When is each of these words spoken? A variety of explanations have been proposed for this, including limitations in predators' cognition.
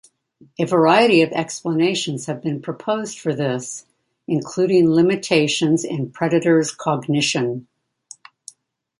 A 0.59 0.65
variety 0.65 1.21
of 1.21 1.31
explanations 1.31 2.25
have 2.25 2.41
been 2.41 2.59
proposed 2.59 3.19
for 3.19 3.35
this, 3.35 3.85
including 4.27 4.89
limitations 4.89 5.83
in 5.83 6.09
predators' 6.09 6.71
cognition. 6.71 7.67